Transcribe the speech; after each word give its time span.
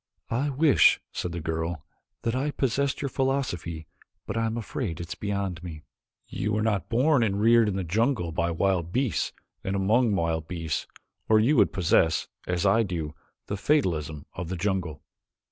"I 0.31 0.49
wish," 0.49 0.99
said 1.11 1.31
the 1.31 1.39
girl, 1.39 1.85
"that 2.23 2.35
I 2.35 2.49
possessed 2.49 3.03
your 3.03 3.09
philosophy 3.09 3.85
but 4.25 4.35
I 4.35 4.47
am 4.47 4.57
afraid 4.57 4.99
it 4.99 5.09
is 5.09 5.13
beyond 5.13 5.61
me." 5.63 5.83
"You 6.27 6.53
were 6.53 6.63
not 6.63 6.89
born 6.89 7.21
and 7.21 7.39
reared 7.39 7.67
in 7.69 7.75
the 7.75 7.83
jungle 7.83 8.31
by 8.31 8.49
wild 8.49 8.91
beasts 8.91 9.31
and 9.63 9.75
among 9.75 10.15
wild 10.15 10.47
beasts, 10.47 10.87
or 11.29 11.39
you 11.39 11.55
would 11.57 11.71
possess, 11.71 12.27
as 12.47 12.65
I 12.65 12.81
do, 12.81 13.13
the 13.45 13.57
fatalism 13.57 14.25
of 14.33 14.49
the 14.49 14.57
jungle." 14.57 15.03